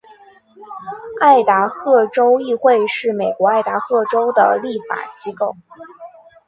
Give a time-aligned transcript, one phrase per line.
[1.19, 5.55] 爱达荷州议会是美国爱达荷州的立法机构。